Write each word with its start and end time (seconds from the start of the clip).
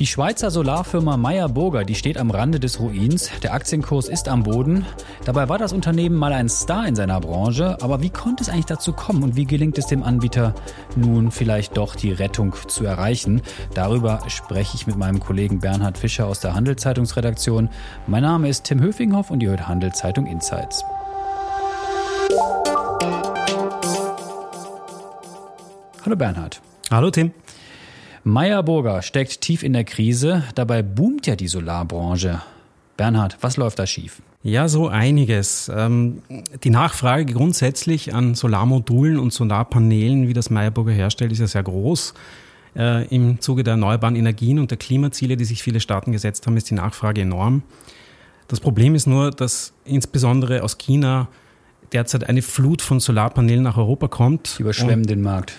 Die 0.00 0.06
Schweizer 0.06 0.50
Solarfirma 0.50 1.18
Meyer 1.18 1.50
Burger, 1.50 1.84
die 1.84 1.94
steht 1.94 2.16
am 2.16 2.30
Rande 2.30 2.58
des 2.58 2.80
Ruins. 2.80 3.30
Der 3.42 3.52
Aktienkurs 3.52 4.08
ist 4.08 4.28
am 4.28 4.44
Boden. 4.44 4.86
Dabei 5.26 5.50
war 5.50 5.58
das 5.58 5.74
Unternehmen 5.74 6.16
mal 6.16 6.32
ein 6.32 6.48
Star 6.48 6.88
in 6.88 6.96
seiner 6.96 7.20
Branche. 7.20 7.76
Aber 7.82 8.00
wie 8.00 8.08
konnte 8.08 8.42
es 8.42 8.48
eigentlich 8.48 8.64
dazu 8.64 8.94
kommen 8.94 9.22
und 9.22 9.36
wie 9.36 9.44
gelingt 9.44 9.76
es 9.76 9.88
dem 9.88 10.02
Anbieter 10.02 10.54
nun 10.96 11.30
vielleicht 11.30 11.76
doch 11.76 11.96
die 11.96 12.12
Rettung 12.12 12.54
zu 12.66 12.86
erreichen? 12.86 13.42
Darüber 13.74 14.20
spreche 14.28 14.74
ich 14.74 14.86
mit 14.86 14.96
meinem 14.96 15.20
Kollegen 15.20 15.58
Bernhard 15.58 15.98
Fischer 15.98 16.26
aus 16.26 16.40
der 16.40 16.54
Handelszeitungsredaktion. 16.54 17.68
Mein 18.06 18.22
Name 18.22 18.48
ist 18.48 18.64
Tim 18.64 18.80
Höfinghoff 18.80 19.30
und 19.30 19.42
ihr 19.42 19.50
hört 19.50 19.68
Handelszeitung 19.68 20.24
Insights. 20.24 20.82
Hallo 26.06 26.16
Bernhard. 26.16 26.62
Hallo 26.90 27.10
Tim. 27.10 27.34
Meyer 28.24 28.62
Burger 28.62 29.02
steckt 29.02 29.40
tief 29.40 29.62
in 29.62 29.72
der 29.72 29.84
Krise. 29.84 30.44
Dabei 30.54 30.82
boomt 30.82 31.26
ja 31.26 31.36
die 31.36 31.48
Solarbranche. 31.48 32.42
Bernhard, 32.96 33.38
was 33.40 33.56
läuft 33.56 33.78
da 33.78 33.86
schief? 33.86 34.20
Ja, 34.42 34.68
so 34.68 34.88
einiges. 34.88 35.70
Ähm, 35.74 36.22
die 36.62 36.70
Nachfrage 36.70 37.32
grundsätzlich 37.32 38.14
an 38.14 38.34
Solarmodulen 38.34 39.18
und 39.18 39.32
Solarpanelen, 39.32 40.28
wie 40.28 40.32
das 40.32 40.50
Meyer 40.50 40.70
Burger 40.70 40.92
herstellt, 40.92 41.32
ist 41.32 41.38
ja 41.38 41.46
sehr 41.46 41.62
groß. 41.62 42.14
Äh, 42.76 43.06
Im 43.08 43.40
Zuge 43.40 43.64
der 43.64 43.72
erneuerbaren 43.72 44.16
Energien 44.16 44.58
und 44.58 44.70
der 44.70 44.78
Klimaziele, 44.78 45.36
die 45.36 45.44
sich 45.44 45.62
viele 45.62 45.80
Staaten 45.80 46.12
gesetzt 46.12 46.46
haben, 46.46 46.56
ist 46.56 46.70
die 46.70 46.74
Nachfrage 46.74 47.22
enorm. 47.22 47.62
Das 48.48 48.60
Problem 48.60 48.94
ist 48.94 49.06
nur, 49.06 49.30
dass 49.30 49.72
insbesondere 49.84 50.62
aus 50.62 50.76
China 50.78 51.28
derzeit 51.92 52.28
eine 52.28 52.42
Flut 52.42 52.82
von 52.82 53.00
Solarpanelen 53.00 53.62
nach 53.62 53.76
Europa 53.76 54.08
kommt. 54.08 54.58
Die 54.58 54.62
überschwemmen 54.62 55.06
den 55.06 55.22
Markt 55.22 55.54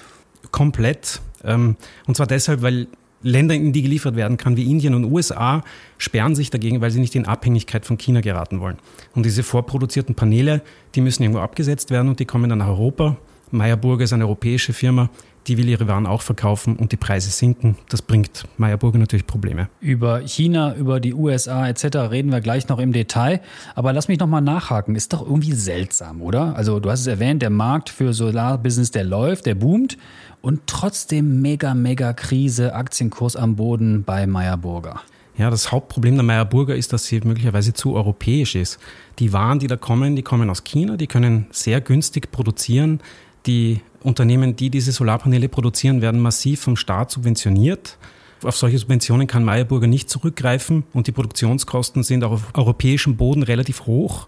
komplett. 0.51 1.21
Ähm, 1.43 1.75
und 2.07 2.15
zwar 2.15 2.27
deshalb, 2.27 2.61
weil 2.61 2.87
Länder, 3.23 3.53
in 3.53 3.71
die 3.71 3.83
geliefert 3.83 4.15
werden 4.15 4.37
kann, 4.37 4.57
wie 4.57 4.69
Indien 4.69 4.95
und 4.95 5.05
USA, 5.05 5.63
sperren 5.97 6.35
sich 6.35 6.49
dagegen, 6.49 6.81
weil 6.81 6.91
sie 6.91 6.99
nicht 6.99 7.15
in 7.15 7.25
Abhängigkeit 7.25 7.85
von 7.85 7.97
China 7.97 8.21
geraten 8.21 8.59
wollen. 8.59 8.77
Und 9.13 9.25
diese 9.25 9.43
vorproduzierten 9.43 10.15
Paneele, 10.15 10.61
die 10.95 11.01
müssen 11.01 11.23
irgendwo 11.23 11.41
abgesetzt 11.41 11.91
werden 11.91 12.09
und 12.09 12.19
die 12.19 12.25
kommen 12.25 12.49
dann 12.49 12.59
nach 12.59 12.67
Europa. 12.67 13.17
Meyer 13.51 13.77
Burger 13.77 14.05
ist 14.05 14.13
eine 14.13 14.25
europäische 14.25 14.73
Firma, 14.73 15.09
die 15.47 15.57
will 15.57 15.67
ihre 15.67 15.87
Waren 15.87 16.05
auch 16.05 16.21
verkaufen 16.21 16.75
und 16.75 16.91
die 16.91 16.97
Preise 16.97 17.29
sinken. 17.29 17.77
Das 17.89 18.01
bringt 18.01 18.45
Meyer 18.57 18.77
Burger 18.77 18.99
natürlich 18.99 19.25
Probleme. 19.25 19.69
Über 19.79 20.21
China, 20.21 20.75
über 20.75 20.99
die 20.99 21.13
USA 21.13 21.67
etc. 21.67 22.11
reden 22.11 22.31
wir 22.31 22.41
gleich 22.41 22.67
noch 22.69 22.79
im 22.79 22.91
Detail. 22.91 23.41
Aber 23.75 23.93
lass 23.93 24.07
mich 24.07 24.19
noch 24.19 24.27
mal 24.27 24.41
nachhaken. 24.41 24.95
Ist 24.95 25.13
doch 25.13 25.21
irgendwie 25.21 25.53
seltsam, 25.53 26.21
oder? 26.21 26.55
Also 26.55 26.79
du 26.79 26.89
hast 26.91 27.01
es 27.01 27.07
erwähnt, 27.07 27.41
der 27.41 27.49
Markt 27.49 27.89
für 27.89 28.13
Solarbusiness, 28.13 28.91
der 28.91 29.03
läuft, 29.03 29.45
der 29.45 29.55
boomt 29.55 29.97
und 30.41 30.61
trotzdem 30.67 31.41
mega, 31.41 31.73
mega 31.73 32.13
Krise, 32.13 32.75
Aktienkurs 32.75 33.35
am 33.35 33.55
Boden 33.55 34.03
bei 34.03 34.27
Meyer 34.27 34.57
Burger. 34.57 35.01
Ja, 35.37 35.49
das 35.49 35.71
Hauptproblem 35.71 36.15
der 36.15 36.23
Meyer 36.23 36.45
Burger 36.45 36.75
ist, 36.75 36.93
dass 36.93 37.05
sie 37.05 37.19
möglicherweise 37.21 37.73
zu 37.73 37.95
europäisch 37.95 38.55
ist. 38.55 38.79
Die 39.19 39.33
Waren, 39.33 39.59
die 39.59 39.67
da 39.67 39.77
kommen, 39.77 40.15
die 40.15 40.21
kommen 40.21 40.49
aus 40.49 40.63
China, 40.63 40.97
die 40.97 41.07
können 41.07 41.47
sehr 41.51 41.81
günstig 41.81 42.31
produzieren. 42.31 42.99
Die 43.45 43.81
Unternehmen, 44.03 44.55
die 44.55 44.69
diese 44.69 44.91
Solarpaneele 44.91 45.49
produzieren, 45.49 46.01
werden 46.01 46.19
massiv 46.19 46.61
vom 46.61 46.75
Staat 46.75 47.11
subventioniert. 47.11 47.97
Auf 48.43 48.57
solche 48.57 48.77
Subventionen 48.77 49.27
kann 49.27 49.43
Meyer 49.43 49.65
Burger 49.65 49.87
nicht 49.87 50.09
zurückgreifen 50.09 50.83
und 50.93 51.07
die 51.07 51.11
Produktionskosten 51.11 52.03
sind 52.03 52.23
auch 52.23 52.31
auf 52.31 52.55
europäischem 52.55 53.15
Boden 53.15 53.43
relativ 53.43 53.85
hoch. 53.85 54.27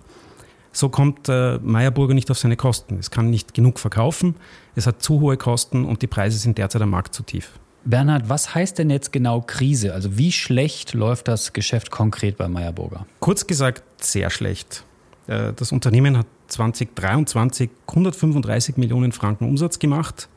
So 0.72 0.90
kommt 0.90 1.30
äh, 1.30 1.60
Meyerburger 1.60 2.16
nicht 2.16 2.30
auf 2.32 2.40
seine 2.40 2.58
Kosten. 2.58 2.98
Es 2.98 3.12
kann 3.12 3.30
nicht 3.30 3.54
genug 3.54 3.80
verkaufen, 3.80 4.36
es 4.76 4.88
hat 4.88 5.04
zu 5.04 5.20
hohe 5.22 5.38
Kosten 5.38 5.86
und 5.86 6.02
die 6.02 6.08
Preise 6.08 6.40
sind 6.40 6.58
derzeit 6.58 6.82
am 6.82 6.90
Markt 6.90 7.14
zu 7.14 7.22
tief. 7.22 7.60
Bernhard, 7.86 8.30
was 8.30 8.56
heißt 8.56 8.80
denn 8.80 8.90
jetzt 8.90 9.12
genau 9.12 9.42
Krise? 9.42 9.94
Also 9.94 10.18
wie 10.18 10.32
schlecht 10.32 10.94
läuft 10.94 11.28
das 11.28 11.54
Geschäft 11.54 11.92
konkret 11.92 12.38
bei 12.38 12.48
Meyerburger? 12.48 13.06
Kurz 13.20 13.46
gesagt, 13.46 13.84
sehr 14.04 14.30
schlecht. 14.30 14.84
Äh, 15.28 15.54
das 15.54 15.72
Unternehmen 15.72 16.18
hat 16.18 16.26
2023 16.54 17.70
135 17.88 18.78
Millionen 18.78 19.12
Franken 19.12 19.46
Umsatz 19.46 19.80
gemacht 19.80 20.28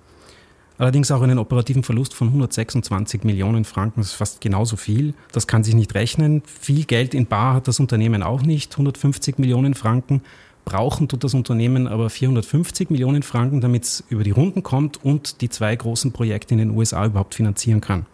allerdings 0.79 1.11
auch 1.11 1.23
einen 1.23 1.39
operativen 1.39 1.83
Verlust 1.83 2.15
von 2.15 2.29
126 2.29 3.25
Millionen 3.25 3.65
Franken. 3.65 4.01
Das 4.01 4.09
ist 4.09 4.15
fast 4.15 4.41
genauso 4.41 4.77
viel. 4.77 5.15
Das 5.33 5.47
kann 5.47 5.65
sich 5.65 5.75
nicht 5.75 5.95
rechnen. 5.95 6.43
Viel 6.45 6.85
Geld 6.85 7.15
in 7.15 7.27
Bar 7.27 7.55
hat 7.55 7.69
das 7.69 7.81
Unternehmen 7.81 8.23
auch 8.23 8.43
nicht, 8.43 8.73
150 8.73 9.39
Millionen 9.39 9.75
Franken. 9.75 10.23
Brauchen 10.65 11.09
tut 11.09 11.23
das 11.23 11.35
Unternehmen 11.35 11.87
aber 11.87 12.11
450 12.11 12.91
Millionen 12.91 13.23
Franken, 13.23 13.61
damit 13.61 13.85
es 13.85 14.05
über 14.09 14.25
die 14.25 14.33
Runden 14.33 14.63
kommt 14.65 15.03
und 15.05 15.41
die 15.41 15.49
zwei 15.49 15.77
großen 15.77 16.13
Projekte 16.13 16.55
in 16.55 16.59
den 16.59 16.71
USA 16.71 17.07
überhaupt 17.07 17.37
finanzieren 17.37 17.81
kann. 17.81 18.07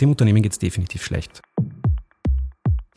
Dem 0.00 0.10
Unternehmen 0.10 0.42
geht 0.42 0.52
es 0.52 0.60
definitiv 0.60 1.04
schlecht. 1.04 1.40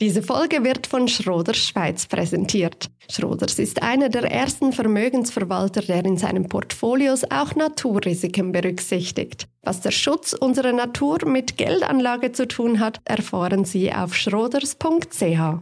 Diese 0.02 0.20
Folge 0.20 0.64
wird 0.64 0.88
von 0.88 1.06
Schroders 1.06 1.58
Schweiz 1.58 2.06
präsentiert. 2.06 2.90
Schroders 3.08 3.60
ist 3.60 3.84
einer 3.84 4.08
der 4.08 4.24
ersten 4.24 4.72
Vermögensverwalter, 4.72 5.80
der 5.80 6.04
in 6.04 6.16
seinen 6.16 6.48
Portfolios 6.48 7.22
auch 7.30 7.54
Naturrisiken 7.54 8.50
berücksichtigt. 8.50 9.46
Was 9.62 9.80
der 9.80 9.92
Schutz 9.92 10.32
unserer 10.32 10.72
Natur 10.72 11.24
mit 11.24 11.56
Geldanlage 11.56 12.32
zu 12.32 12.48
tun 12.48 12.80
hat, 12.80 13.00
erfahren 13.04 13.64
Sie 13.64 13.92
auf 13.92 14.16
schroders.ch. 14.16 15.60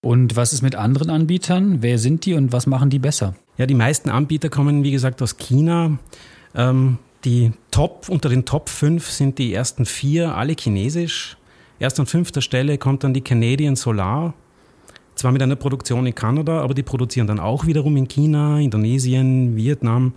Und 0.00 0.34
was 0.34 0.52
ist 0.52 0.62
mit 0.62 0.74
anderen 0.74 1.08
Anbietern? 1.08 1.82
Wer 1.82 2.00
sind 2.00 2.26
die 2.26 2.34
und 2.34 2.50
was 2.50 2.66
machen 2.66 2.90
die 2.90 2.98
besser? 2.98 3.36
Ja, 3.58 3.66
die 3.66 3.74
meisten 3.74 4.10
Anbieter 4.10 4.48
kommen, 4.48 4.82
wie 4.82 4.90
gesagt, 4.90 5.22
aus 5.22 5.36
China. 5.36 6.00
Ähm, 6.52 6.98
die 7.24 7.52
Top, 7.70 8.08
unter 8.08 8.28
den 8.28 8.44
Top 8.44 8.70
5 8.70 9.08
sind 9.08 9.38
die 9.38 9.54
ersten 9.54 9.86
vier 9.86 10.34
alle 10.34 10.56
chinesisch. 10.58 11.36
Erst 11.78 12.00
an 12.00 12.06
fünfter 12.06 12.40
Stelle 12.40 12.78
kommt 12.78 13.04
dann 13.04 13.14
die 13.14 13.20
Canadian 13.20 13.76
Solar, 13.76 14.34
zwar 15.14 15.32
mit 15.32 15.42
einer 15.42 15.56
Produktion 15.56 16.06
in 16.06 16.14
Kanada, 16.14 16.60
aber 16.60 16.74
die 16.74 16.82
produzieren 16.82 17.26
dann 17.26 17.40
auch 17.40 17.66
wiederum 17.66 17.96
in 17.96 18.08
China, 18.08 18.58
Indonesien, 18.60 19.56
Vietnam 19.56 20.12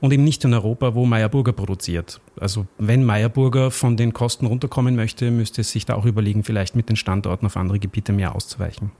und 0.00 0.12
eben 0.12 0.24
nicht 0.24 0.44
in 0.44 0.54
Europa, 0.54 0.94
wo 0.94 1.06
Meyer 1.06 1.28
Burger 1.28 1.52
produziert. 1.52 2.20
Also 2.38 2.66
wenn 2.78 3.04
Meyer 3.04 3.28
Burger 3.28 3.70
von 3.70 3.96
den 3.96 4.12
Kosten 4.12 4.46
runterkommen 4.46 4.96
möchte, 4.96 5.30
müsste 5.30 5.62
es 5.62 5.70
sich 5.70 5.86
da 5.86 5.94
auch 5.94 6.04
überlegen, 6.04 6.44
vielleicht 6.44 6.76
mit 6.76 6.88
den 6.88 6.96
Standorten 6.96 7.46
auf 7.46 7.56
andere 7.56 7.78
Gebiete 7.78 8.12
mehr 8.12 8.34
auszuweichen. 8.34 8.92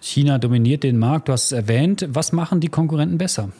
China 0.00 0.38
dominiert 0.38 0.82
den 0.82 0.98
Markt, 0.98 1.28
du 1.28 1.32
hast 1.32 1.46
es 1.46 1.52
erwähnt. 1.52 2.08
Was 2.10 2.32
machen 2.32 2.60
die 2.60 2.68
Konkurrenten 2.68 3.18
besser? 3.18 3.50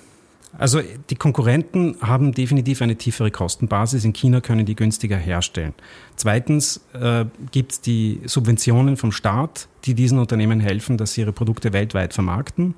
Also 0.58 0.82
die 1.08 1.16
Konkurrenten 1.16 1.96
haben 2.02 2.32
definitiv 2.32 2.82
eine 2.82 2.96
tiefere 2.96 3.30
Kostenbasis. 3.30 4.04
In 4.04 4.12
China 4.12 4.40
können 4.40 4.66
die 4.66 4.76
günstiger 4.76 5.16
herstellen. 5.16 5.72
Zweitens 6.16 6.84
äh, 6.92 7.24
gibt 7.50 7.72
es 7.72 7.80
die 7.80 8.20
Subventionen 8.26 8.96
vom 8.96 9.12
Staat, 9.12 9.68
die 9.84 9.94
diesen 9.94 10.18
Unternehmen 10.18 10.60
helfen, 10.60 10.98
dass 10.98 11.14
sie 11.14 11.22
ihre 11.22 11.32
Produkte 11.32 11.72
weltweit 11.72 12.12
vermarkten. 12.12 12.74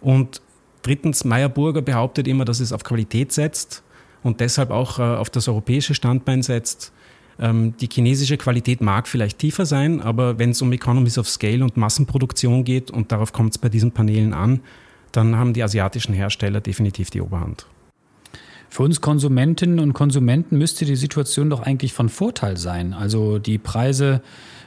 Und 0.00 0.40
drittens, 0.82 1.24
Meyer 1.24 1.50
Burger 1.50 1.82
behauptet 1.82 2.26
immer, 2.26 2.46
dass 2.46 2.60
es 2.60 2.72
auf 2.72 2.82
Qualität 2.82 3.32
setzt 3.32 3.82
und 4.22 4.40
deshalb 4.40 4.70
auch 4.70 4.98
äh, 4.98 5.02
auf 5.02 5.28
das 5.28 5.48
europäische 5.48 5.94
Standbein 5.94 6.42
setzt. 6.42 6.92
Ähm, 7.38 7.74
die 7.78 7.88
chinesische 7.92 8.38
Qualität 8.38 8.80
mag 8.80 9.06
vielleicht 9.06 9.38
tiefer 9.38 9.66
sein, 9.66 10.00
aber 10.00 10.38
wenn 10.38 10.50
es 10.50 10.62
um 10.62 10.72
Economies 10.72 11.18
of 11.18 11.28
Scale 11.28 11.62
und 11.62 11.76
Massenproduktion 11.76 12.64
geht, 12.64 12.90
und 12.90 13.12
darauf 13.12 13.34
kommt 13.34 13.52
es 13.52 13.58
bei 13.58 13.68
diesen 13.68 13.92
Panelen 13.92 14.32
an, 14.32 14.60
dann 15.12 15.36
haben 15.36 15.52
die 15.52 15.62
asiatischen 15.62 16.14
Hersteller 16.14 16.60
definitiv 16.60 17.10
die 17.10 17.20
Oberhand. 17.20 17.66
Für 18.68 18.84
uns 18.84 19.00
Konsumentinnen 19.00 19.80
und 19.80 19.94
Konsumenten 19.94 20.56
müsste 20.56 20.84
die 20.84 20.94
Situation 20.94 21.50
doch 21.50 21.60
eigentlich 21.60 21.92
von 21.92 22.08
Vorteil 22.08 22.56
sein. 22.56 22.92
Also 22.92 23.40
die 23.40 23.58
Preise 23.58 24.22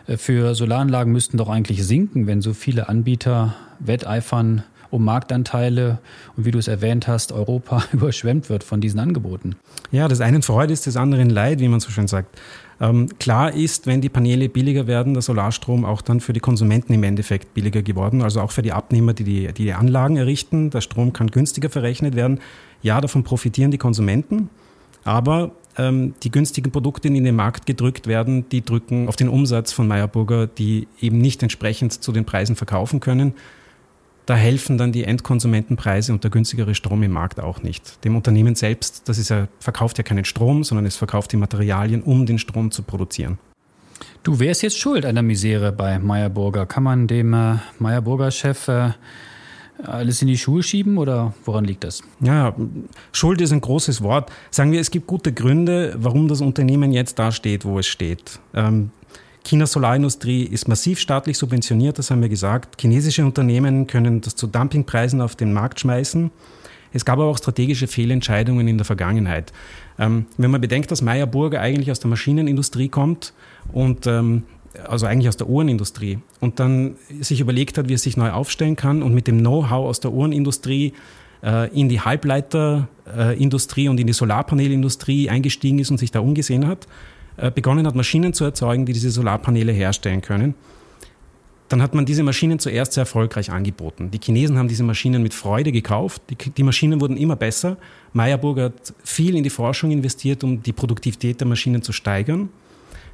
äh, 0.08 0.18
für 0.18 0.56
Solaranlagen 0.56 1.14
müssten 1.14 1.38
doch 1.38 1.50
eigentlich 1.50 1.86
sinken, 1.86 2.28
wenn 2.28 2.42
so 2.42 2.54
viele 2.54 2.90
Anbieter 2.90 3.56
wetteifern 3.80 4.64
um 4.94 5.04
Marktanteile 5.04 6.00
und 6.38 6.46
wie 6.46 6.52
du 6.52 6.60
es 6.60 6.68
erwähnt 6.68 7.08
hast, 7.08 7.32
Europa 7.32 7.84
überschwemmt 7.92 8.50
wird 8.50 8.64
von 8.64 8.80
diesen 8.80 9.00
Angeboten. 9.00 9.56
Ja, 9.92 10.08
des 10.08 10.22
einen 10.22 10.44
Freude 10.44 10.72
ist 10.72 10.86
des 10.86 10.96
anderen 10.96 11.30
Leid, 11.30 11.60
wie 11.60 11.68
man 11.68 11.80
so 11.80 11.90
schön 11.90 12.08
sagt. 12.08 12.40
Ähm, 12.80 13.10
klar 13.20 13.54
ist, 13.54 13.88
wenn 13.88 14.02
die 14.02 14.10
Paneele 14.10 14.50
billiger 14.50 14.88
werden, 14.88 15.14
der 15.14 15.22
Solarstrom 15.22 15.86
auch 15.86 16.02
dann 16.02 16.20
für 16.20 16.34
die 16.34 16.40
Konsumenten 16.40 16.94
im 16.94 17.04
Endeffekt 17.04 17.54
billiger 17.54 17.82
geworden, 17.82 18.22
also 18.22 18.42
auch 18.42 18.52
für 18.52 18.62
die 18.62 18.72
Abnehmer, 18.72 19.14
die 19.14 19.24
die, 19.24 19.48
die, 19.48 19.64
die 19.64 19.74
Anlagen 19.74 20.18
errichten. 20.18 20.70
Der 20.70 20.82
Strom 20.82 21.14
kann 21.14 21.28
günstiger 21.28 21.70
verrechnet 21.70 22.16
werden. 22.16 22.40
Ja, 22.82 23.02
davon 23.02 23.24
profitieren 23.24 23.72
die 23.72 23.78
Konsumenten, 23.78 24.50
aber 25.04 25.52
ähm, 25.78 26.14
die 26.24 26.30
günstigen 26.30 26.72
Produkte, 26.72 27.10
die 27.10 27.18
in 27.18 27.24
den 27.24 27.36
Markt 27.36 27.66
gedrückt 27.66 28.08
werden, 28.08 28.48
die 28.50 28.64
drücken 28.64 29.08
auf 29.08 29.16
den 29.16 29.30
Umsatz 29.30 29.72
von 29.72 29.88
Meyerburger, 29.88 30.48
die 30.48 30.88
eben 31.00 31.18
nicht 31.18 31.42
entsprechend 31.42 32.04
zu 32.04 32.12
den 32.12 32.26
Preisen 32.26 32.56
verkaufen 32.56 33.00
können. 33.00 33.34
Da 34.26 34.36
helfen 34.36 34.78
dann 34.78 34.92
die 34.92 35.04
Endkonsumentenpreise 35.04 36.14
und 36.14 36.24
der 36.24 36.32
günstigere 36.32 36.76
Strom 36.76 37.04
im 37.04 37.12
Markt 37.12 37.42
auch 37.42 37.62
nicht. 37.62 38.04
Dem 38.06 38.16
Unternehmen 38.16 38.56
selbst, 38.56 39.10
das 39.10 39.18
ist 39.18 39.30
ja, 39.30 39.48
verkauft 39.60 39.98
ja 39.98 40.04
keinen 40.04 40.24
Strom, 40.24 40.64
sondern 40.64 40.86
es 40.86 40.96
verkauft 40.96 41.34
die 41.34 41.38
Materialien, 41.38 42.02
um 42.02 42.26
den 42.26 42.40
Strom 42.40 42.72
zu 42.72 42.84
produzieren. 42.84 43.38
Du 44.24 44.40
wärst 44.40 44.64
jetzt 44.64 44.80
schuld 44.80 45.06
an 45.06 45.16
der 45.16 45.24
Misere 45.24 45.74
bei 45.74 46.00
Meyerburger. 46.00 46.66
Kann 46.66 46.84
man 46.84 47.08
dem 47.08 47.34
äh, 47.34 47.56
Meyerburger-Chef 47.80 48.70
äh, 48.70 48.92
alles 49.84 50.22
in 50.22 50.30
die 50.30 50.38
Schuhe 50.38 50.64
schieben 50.64 50.98
oder 50.98 51.34
woran 51.44 51.66
liegt 51.66 51.84
das? 51.84 52.02
Ja, 52.22 52.56
Schuld 53.12 53.42
ist 53.42 53.52
ein 53.52 53.60
großes 53.60 54.02
Wort. 54.02 54.32
Sagen 54.50 54.72
wir, 54.72 54.80
es 54.80 54.92
gibt 54.92 55.08
gute 55.08 55.34
Gründe, 55.34 55.96
warum 55.98 56.30
das 56.30 56.40
Unternehmen 56.40 56.94
jetzt 56.94 57.20
da 57.20 57.32
steht, 57.32 57.66
wo 57.66 57.80
es 57.80 57.88
steht. 57.88 58.40
Ähm, 58.54 58.92
Chinas 59.46 59.74
Solarindustrie 59.74 60.44
ist 60.44 60.68
massiv 60.68 61.00
staatlich 61.00 61.38
subventioniert, 61.38 62.00
das 62.00 62.12
haben 62.12 62.22
wir 62.22 62.30
gesagt. 62.30 62.80
Chinesische 62.80 63.26
Unternehmen 63.26 63.88
können 63.88 64.22
das 64.22 64.36
zu 64.36 64.48
Dumpingpreisen 64.48 65.20
auf 65.22 65.36
den 65.36 65.52
Markt 65.52 65.82
schmeißen. 65.82 66.32
Es 66.94 67.06
gab 67.06 67.16
aber 67.16 67.26
auch 67.26 67.38
strategische 67.38 67.88
Fehlentscheidungen 67.88 68.68
in 68.68 68.78
der 68.78 68.86
Vergangenheit. 68.86 69.52
Ähm, 70.00 70.28
wenn 70.38 70.52
man 70.52 70.62
bedenkt, 70.62 70.92
dass 70.92 71.02
Meyer 71.02 71.26
Burger 71.26 71.60
eigentlich 71.60 71.92
aus 71.92 72.00
der 72.00 72.10
Maschinenindustrie 72.10 72.88
kommt 72.88 73.34
und 73.72 74.08
ähm, 74.08 74.44
also 74.88 75.06
eigentlich 75.06 75.28
aus 75.28 75.38
der 75.38 75.50
Uhrenindustrie 75.50 76.20
und 76.40 76.60
dann 76.60 76.96
sich 77.20 77.42
überlegt 77.42 77.78
hat, 77.78 77.90
wie 77.90 77.96
er 77.96 78.00
sich 78.00 78.18
neu 78.18 78.32
aufstellen 78.32 78.76
kann 78.76 79.04
und 79.04 79.14
mit 79.14 79.28
dem 79.28 79.40
Know-how 79.40 79.88
aus 79.88 80.00
der 80.00 80.14
Uhrenindustrie 80.14 80.94
äh, 81.44 81.70
in 81.78 81.90
die 81.90 82.00
Halbleiterindustrie 82.00 83.90
und 83.90 84.00
in 84.00 84.08
die 84.08 84.14
Solarpanelindustrie 84.14 85.30
eingestiegen 85.30 85.80
ist 85.80 85.92
und 85.92 85.98
sich 85.98 86.12
da 86.12 86.22
umgesehen 86.22 86.68
hat, 86.68 86.86
äh, 86.86 86.88
begonnen 87.56 87.88
hat, 87.88 87.96
Maschinen 87.96 88.34
zu 88.34 88.44
erzeugen, 88.44 88.86
die 88.86 88.94
diese 88.94 89.10
Solarpaneele 89.10 89.72
herstellen 89.72 90.22
können. 90.22 90.56
Dann 91.70 91.82
hat 91.82 91.96
man 91.96 92.06
diese 92.06 92.22
Maschinen 92.22 92.60
zuerst 92.60 92.94
sehr 92.94 93.02
erfolgreich 93.02 93.52
angeboten. 93.52 94.12
Die 94.12 94.20
Chinesen 94.22 94.58
haben 94.58 94.68
diese 94.68 94.84
Maschinen 94.84 95.24
mit 95.24 95.34
Freude 95.34 95.72
gekauft. 95.72 96.22
Die, 96.30 96.36
die 96.36 96.62
Maschinen 96.62 97.02
wurden 97.02 97.18
immer 97.18 97.36
besser. 97.36 97.78
Meyerburg 98.12 98.60
hat 98.60 98.94
viel 99.04 99.36
in 99.36 99.44
die 99.44 99.50
Forschung 99.50 99.90
investiert, 99.90 100.44
um 100.44 100.62
die 100.62 100.74
Produktivität 100.74 101.40
der 101.40 101.48
Maschinen 101.48 101.82
zu 101.82 101.92
steigern. 101.92 102.50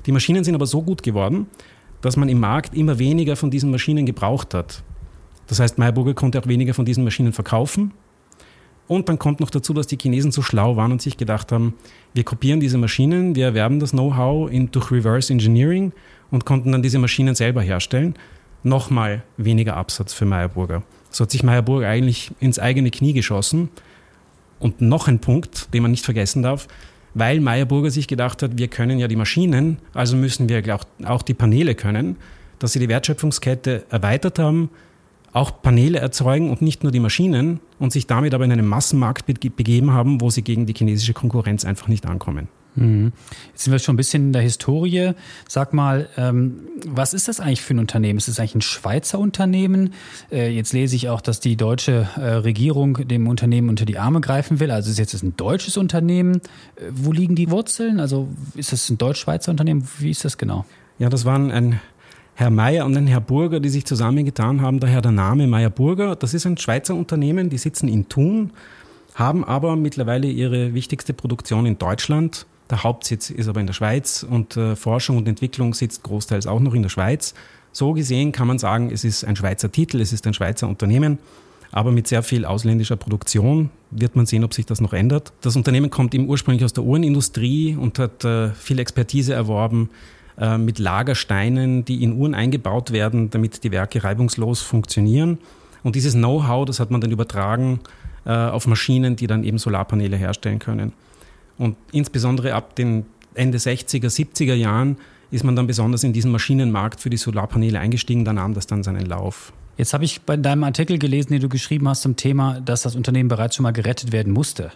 Die 0.05 0.11
Maschinen 0.11 0.43
sind 0.43 0.55
aber 0.55 0.65
so 0.65 0.81
gut 0.81 1.03
geworden, 1.03 1.47
dass 2.01 2.17
man 2.17 2.27
im 2.27 2.39
Markt 2.39 2.75
immer 2.75 2.99
weniger 2.99 3.35
von 3.35 3.49
diesen 3.49 3.71
Maschinen 3.71 4.05
gebraucht 4.05 4.53
hat. 4.53 4.83
Das 5.47 5.59
heißt, 5.59 5.77
Meyerburger 5.77 6.13
konnte 6.13 6.39
auch 6.39 6.47
weniger 6.47 6.73
von 6.73 6.85
diesen 6.85 7.03
Maschinen 7.03 7.33
verkaufen. 7.33 7.93
Und 8.89 9.07
dann 9.07 9.19
kommt 9.19 9.39
noch 9.39 9.51
dazu, 9.51 9.75
dass 9.75 9.85
die 9.85 9.99
Chinesen 10.01 10.31
so 10.31 10.41
schlau 10.41 10.75
waren 10.75 10.91
und 10.91 10.99
sich 10.99 11.15
gedacht 11.15 11.51
haben, 11.51 11.75
wir 12.15 12.23
kopieren 12.23 12.59
diese 12.59 12.79
Maschinen, 12.79 13.35
wir 13.35 13.45
erwerben 13.45 13.79
das 13.79 13.91
Know-how 13.91 14.49
durch 14.71 14.89
Reverse 14.89 15.31
Engineering 15.31 15.93
und 16.31 16.43
konnten 16.43 16.71
dann 16.71 16.81
diese 16.81 16.97
Maschinen 16.97 17.35
selber 17.35 17.61
herstellen. 17.61 18.15
Nochmal 18.63 19.21
weniger 19.37 19.77
Absatz 19.77 20.11
für 20.13 20.25
Meyerburger. 20.25 20.81
So 21.11 21.23
hat 21.23 21.29
sich 21.29 21.43
Meyerburger 21.43 21.87
eigentlich 21.87 22.31
ins 22.39 22.57
eigene 22.57 22.89
Knie 22.89 23.13
geschossen. 23.13 23.69
Und 24.57 24.81
noch 24.81 25.07
ein 25.07 25.19
Punkt, 25.19 25.71
den 25.71 25.83
man 25.83 25.91
nicht 25.91 26.03
vergessen 26.03 26.41
darf, 26.41 26.67
weil 27.13 27.41
Meyerburger 27.41 27.91
sich 27.91 28.07
gedacht 28.07 28.41
hat, 28.41 28.57
wir 28.57 28.69
können 28.69 28.97
ja 28.97 29.07
die 29.07 29.15
Maschinen, 29.15 29.77
also 29.93 30.17
müssen 30.17 30.49
wir 30.49 30.63
auch, 30.75 30.85
auch 31.05 31.21
die 31.21 31.35
Paneele 31.35 31.75
können, 31.75 32.17
dass 32.57 32.73
sie 32.73 32.79
die 32.79 32.89
Wertschöpfungskette 32.89 33.85
erweitert 33.91 34.39
haben, 34.39 34.71
auch 35.33 35.61
Paneele 35.61 35.99
erzeugen 35.99 36.49
und 36.49 36.61
nicht 36.61 36.83
nur 36.83 36.91
die 36.91 36.99
Maschinen 36.99 37.59
und 37.79 37.91
sich 37.91 38.07
damit 38.07 38.33
aber 38.33 38.45
in 38.45 38.51
einen 38.51 38.67
Massenmarkt 38.67 39.25
begeben 39.25 39.91
haben, 39.91 40.21
wo 40.21 40.29
sie 40.29 40.41
gegen 40.41 40.65
die 40.65 40.73
chinesische 40.73 41.13
Konkurrenz 41.13 41.65
einfach 41.65 41.87
nicht 41.87 42.05
ankommen. 42.05 42.47
Mhm. 42.75 43.11
Jetzt 43.51 43.63
sind 43.63 43.71
wir 43.71 43.79
schon 43.79 43.95
ein 43.95 43.97
bisschen 43.97 44.27
in 44.27 44.33
der 44.33 44.41
Historie. 44.41 45.11
Sag 45.47 45.73
mal, 45.73 46.07
ähm, 46.17 46.67
was 46.85 47.13
ist 47.13 47.27
das 47.27 47.39
eigentlich 47.39 47.61
für 47.61 47.73
ein 47.73 47.79
Unternehmen? 47.79 48.17
Ist 48.17 48.27
es 48.27 48.39
eigentlich 48.39 48.55
ein 48.55 48.61
Schweizer 48.61 49.19
Unternehmen? 49.19 49.93
Äh, 50.31 50.49
jetzt 50.49 50.73
lese 50.73 50.95
ich 50.95 51.09
auch, 51.09 51.21
dass 51.21 51.39
die 51.39 51.57
deutsche 51.57 52.07
äh, 52.15 52.21
Regierung 52.21 53.07
dem 53.07 53.27
Unternehmen 53.27 53.69
unter 53.69 53.85
die 53.85 53.97
Arme 53.97 54.21
greifen 54.21 54.59
will. 54.59 54.71
Also 54.71 54.89
ist 54.89 54.99
jetzt 54.99 55.21
ein 55.23 55.35
deutsches 55.35 55.77
Unternehmen. 55.77 56.35
Äh, 56.75 56.91
wo 56.91 57.11
liegen 57.11 57.35
die 57.35 57.49
Wurzeln? 57.49 57.99
Also 57.99 58.29
ist 58.55 58.71
das 58.71 58.89
ein 58.89 58.97
deutsch-schweizer 58.97 59.51
Unternehmen? 59.51 59.87
Wie 59.97 60.11
ist 60.11 60.23
das 60.23 60.37
genau? 60.37 60.65
Ja, 60.99 61.09
das 61.09 61.25
waren 61.25 61.51
ein 61.51 61.79
Herr 62.39 62.51
Meyer 62.51 62.85
und 62.85 62.95
ein 62.95 63.05
Herr 63.05 63.19
Burger, 63.19 63.59
die 63.59 63.67
sich 63.67 63.83
zusammengetan 63.83 64.61
haben. 64.61 64.79
Daher 64.79 65.01
der 65.01 65.11
Name 65.11 65.45
Meyer 65.45 65.69
Burger. 65.69 66.15
Das 66.15 66.33
ist 66.33 66.45
ein 66.45 66.55
Schweizer 66.55 66.95
Unternehmen, 66.95 67.49
die 67.49 67.57
sitzen 67.57 67.89
in 67.89 68.07
Thun, 68.07 68.51
haben 69.13 69.43
aber 69.43 69.75
mittlerweile 69.75 70.27
ihre 70.27 70.73
wichtigste 70.73 71.13
Produktion 71.13 71.65
in 71.65 71.77
Deutschland 71.77 72.45
der 72.69 72.83
Hauptsitz 72.83 73.29
ist 73.29 73.49
aber 73.49 73.59
in 73.59 73.67
der 73.67 73.73
Schweiz 73.73 74.23
und 74.23 74.55
äh, 74.55 74.77
Forschung 74.77 75.17
und 75.17 75.27
Entwicklung 75.27 75.73
sitzt 75.73 76.03
großteils 76.03 76.47
auch 76.47 76.61
noch 76.61 76.73
in 76.73 76.81
der 76.81 76.89
Schweiz. 76.89 77.33
So 77.73 77.91
gesehen 77.91 78.31
kann 78.31 78.47
man 78.47 78.57
sagen, 78.57 78.89
es 78.89 79.03
ist 79.03 79.25
ein 79.25 79.35
Schweizer 79.35 79.69
Titel, 79.69 79.99
es 79.99 80.13
ist 80.13 80.25
ein 80.25 80.33
Schweizer 80.33 80.69
Unternehmen, 80.69 81.17
aber 81.73 81.91
mit 81.91 82.07
sehr 82.07 82.23
viel 82.23 82.45
ausländischer 82.45 82.95
Produktion. 82.95 83.69
Wird 83.91 84.15
man 84.15 84.27
sehen, 84.27 84.45
ob 84.45 84.53
sich 84.53 84.65
das 84.65 84.79
noch 84.79 84.93
ändert. 84.93 85.33
Das 85.41 85.57
Unternehmen 85.57 85.89
kommt 85.89 86.15
eben 86.15 86.29
ursprünglich 86.29 86.63
aus 86.63 86.71
der 86.71 86.85
Uhrenindustrie 86.85 87.75
und 87.75 87.99
hat 87.99 88.23
äh, 88.23 88.51
viel 88.51 88.79
Expertise 88.79 89.33
erworben 89.33 89.89
äh, 90.39 90.57
mit 90.57 90.79
Lagersteinen, 90.79 91.85
die 91.85 92.03
in 92.03 92.13
Uhren 92.13 92.33
eingebaut 92.33 92.91
werden, 92.91 93.29
damit 93.29 93.63
die 93.63 93.71
Werke 93.71 94.03
reibungslos 94.03 94.61
funktionieren. 94.61 95.37
Und 95.83 95.95
dieses 95.95 96.13
Know-how, 96.13 96.65
das 96.65 96.79
hat 96.79 96.91
man 96.91 97.01
dann 97.01 97.11
übertragen 97.11 97.79
äh, 98.25 98.31
auf 98.31 98.67
Maschinen, 98.67 99.15
die 99.15 99.27
dann 99.27 99.43
eben 99.43 99.57
Solarpaneele 99.57 100.17
herstellen 100.17 100.59
können. 100.59 100.93
Und 101.57 101.75
insbesondere 101.91 102.53
ab 102.53 102.75
den 102.75 103.05
Ende 103.33 103.57
60er, 103.57 104.07
70er 104.07 104.53
Jahren 104.53 104.97
ist 105.31 105.43
man 105.43 105.55
dann 105.55 105.67
besonders 105.67 106.03
in 106.03 106.13
diesen 106.13 106.31
Maschinenmarkt 106.31 107.01
für 107.01 107.09
die 107.09 107.17
Solarpaneele 107.17 107.79
eingestiegen. 107.79 108.25
Da 108.25 108.33
nahm 108.33 108.53
das 108.53 108.65
dann 108.65 108.83
seinen 108.83 109.05
Lauf. 109.05 109.53
Jetzt 109.77 109.93
habe 109.93 110.03
ich 110.03 110.21
bei 110.21 110.35
deinem 110.35 110.63
Artikel 110.63 110.99
gelesen, 110.99 111.31
den 111.31 111.41
du 111.41 111.49
geschrieben 111.49 111.87
hast 111.87 112.01
zum 112.01 112.15
Thema, 112.15 112.59
dass 112.61 112.81
das 112.81 112.95
Unternehmen 112.95 113.29
bereits 113.29 113.55
schon 113.55 113.63
mal 113.63 113.71
gerettet 113.71 114.11
werden 114.11 114.33
musste. 114.33 114.71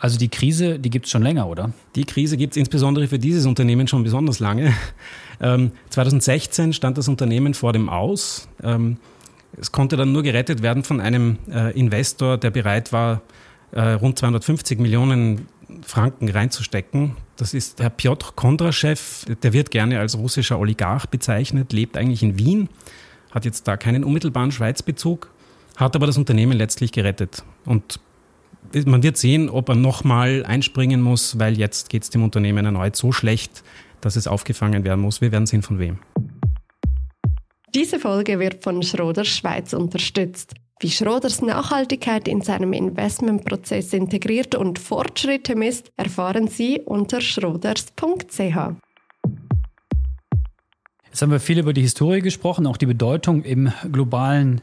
Also 0.00 0.18
die 0.18 0.30
Krise, 0.30 0.78
die 0.78 0.88
gibt 0.88 1.04
es 1.04 1.12
schon 1.12 1.22
länger, 1.22 1.46
oder? 1.46 1.72
Die 1.94 2.04
Krise 2.04 2.38
gibt 2.38 2.54
es 2.54 2.56
insbesondere 2.56 3.06
für 3.06 3.18
dieses 3.18 3.44
Unternehmen 3.44 3.86
schon 3.86 4.02
besonders 4.02 4.40
lange. 4.40 4.74
Ähm, 5.42 5.70
2016 5.88 6.74
stand 6.74 6.98
das 6.98 7.08
Unternehmen 7.08 7.54
vor 7.54 7.72
dem 7.72 7.88
Aus. 7.88 8.46
Ähm, 8.62 8.98
es 9.58 9.72
konnte 9.72 9.96
dann 9.96 10.12
nur 10.12 10.22
gerettet 10.22 10.60
werden 10.60 10.84
von 10.84 11.00
einem 11.00 11.38
äh, 11.50 11.72
Investor, 11.78 12.36
der 12.36 12.50
bereit 12.50 12.92
war, 12.92 13.22
äh, 13.72 13.92
rund 13.92 14.18
250 14.18 14.78
Millionen 14.78 15.48
Franken 15.80 16.28
reinzustecken. 16.28 17.16
Das 17.38 17.54
ist 17.54 17.80
Herr 17.80 17.88
Piotr 17.88 18.32
Kondraschew, 18.36 18.98
der 19.42 19.54
wird 19.54 19.70
gerne 19.70 19.98
als 19.98 20.18
russischer 20.18 20.58
Oligarch 20.58 21.06
bezeichnet, 21.06 21.72
lebt 21.72 21.96
eigentlich 21.96 22.22
in 22.22 22.38
Wien, 22.38 22.68
hat 23.30 23.46
jetzt 23.46 23.66
da 23.66 23.78
keinen 23.78 24.04
unmittelbaren 24.04 24.52
Schweizbezug, 24.52 25.30
hat 25.76 25.96
aber 25.96 26.06
das 26.06 26.18
Unternehmen 26.18 26.58
letztlich 26.58 26.92
gerettet. 26.92 27.44
Und 27.64 27.98
man 28.86 29.02
wird 29.02 29.16
sehen, 29.16 29.48
ob 29.48 29.68
er 29.68 29.74
nochmal 29.74 30.44
einspringen 30.46 31.00
muss, 31.02 31.38
weil 31.38 31.58
jetzt 31.58 31.90
geht 31.90 32.02
es 32.02 32.10
dem 32.10 32.22
Unternehmen 32.22 32.64
erneut 32.64 32.96
so 32.96 33.12
schlecht, 33.12 33.62
dass 34.00 34.16
es 34.16 34.26
aufgefangen 34.26 34.84
werden 34.84 35.00
muss. 35.00 35.20
Wir 35.20 35.32
werden 35.32 35.46
sehen, 35.46 35.62
von 35.62 35.78
wem. 35.78 35.98
Diese 37.74 37.98
Folge 37.98 38.38
wird 38.38 38.62
von 38.62 38.82
Schroder 38.82 39.24
Schweiz 39.24 39.72
unterstützt. 39.72 40.54
Wie 40.80 40.90
Schroders 40.90 41.42
Nachhaltigkeit 41.42 42.26
in 42.26 42.40
seinem 42.40 42.72
Investmentprozess 42.72 43.92
integriert 43.92 44.54
und 44.54 44.78
Fortschritte 44.78 45.54
misst, 45.54 45.92
erfahren 45.96 46.48
Sie 46.48 46.80
unter 46.80 47.20
schroders.ch. 47.20 48.40
Jetzt 51.10 51.22
haben 51.22 51.32
wir 51.32 51.40
viel 51.40 51.58
über 51.58 51.72
die 51.72 51.82
Historie 51.82 52.22
gesprochen, 52.22 52.66
auch 52.66 52.76
die 52.76 52.86
Bedeutung 52.86 53.42
im 53.42 53.72
globalen 53.92 54.62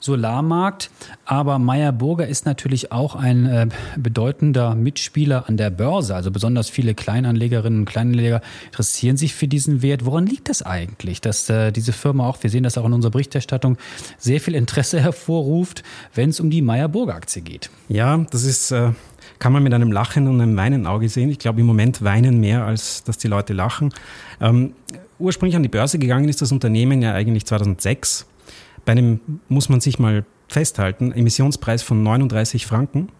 Solarmarkt. 0.00 0.90
Aber 1.24 1.58
Meyer 1.58 1.92
Burger 1.92 2.26
ist 2.26 2.46
natürlich 2.46 2.92
auch 2.92 3.14
ein 3.14 3.46
äh, 3.46 3.68
bedeutender 3.96 4.74
Mitspieler 4.74 5.48
an 5.48 5.56
der 5.56 5.70
Börse. 5.70 6.14
Also 6.14 6.30
besonders 6.30 6.68
viele 6.68 6.94
Kleinanlegerinnen 6.94 7.80
und 7.80 7.84
Kleinanleger 7.84 8.40
interessieren 8.66 9.16
sich 9.16 9.34
für 9.34 9.48
diesen 9.48 9.82
Wert. 9.82 10.04
Woran 10.04 10.26
liegt 10.26 10.48
das 10.48 10.62
eigentlich, 10.62 11.20
dass 11.20 11.48
äh, 11.50 11.72
diese 11.72 11.92
Firma 11.92 12.26
auch, 12.28 12.42
wir 12.42 12.50
sehen 12.50 12.62
das 12.62 12.78
auch 12.78 12.86
in 12.86 12.92
unserer 12.92 13.12
Berichterstattung, 13.12 13.76
sehr 14.18 14.40
viel 14.40 14.54
Interesse 14.54 15.00
hervorruft, 15.02 15.82
wenn 16.14 16.30
es 16.30 16.40
um 16.40 16.50
die 16.50 16.62
Meyer 16.62 16.88
Burger 16.88 17.14
Aktie 17.14 17.42
geht? 17.42 17.70
Ja, 17.88 18.18
das 18.30 18.44
ist. 18.44 18.70
Äh 18.70 18.92
kann 19.38 19.52
man 19.52 19.62
mit 19.62 19.72
einem 19.72 19.92
Lachen 19.92 20.26
und 20.26 20.40
einem 20.40 20.56
weinen 20.56 20.86
Auge 20.86 21.08
sehen. 21.08 21.30
Ich 21.30 21.38
glaube, 21.38 21.60
im 21.60 21.66
Moment 21.66 22.02
weinen 22.02 22.40
mehr, 22.40 22.64
als 22.64 23.04
dass 23.04 23.18
die 23.18 23.28
Leute 23.28 23.52
lachen. 23.52 23.92
Ähm, 24.40 24.72
ursprünglich 25.18 25.56
an 25.56 25.62
die 25.62 25.68
Börse 25.68 25.98
gegangen 25.98 26.28
ist 26.28 26.42
das 26.42 26.52
Unternehmen 26.52 27.02
ja 27.02 27.14
eigentlich 27.14 27.46
2006 27.46 28.26
bei 28.88 28.92
einem, 28.92 29.20
muss 29.50 29.68
man 29.68 29.82
sich 29.82 29.98
mal 29.98 30.24
festhalten, 30.48 31.12
Emissionspreis 31.12 31.82
von 31.82 32.02
39 32.02 32.64
Franken 32.64 33.10